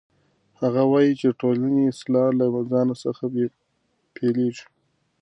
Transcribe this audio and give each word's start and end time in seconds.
هغه 0.61 0.83
وایي 0.91 1.13
چې 1.19 1.27
د 1.29 1.33
ټولنې 1.41 1.81
اصلاح 1.93 2.29
له 2.39 2.45
ځان 2.71 2.87
څخه 3.03 3.23
پیلیږي. 4.15 4.65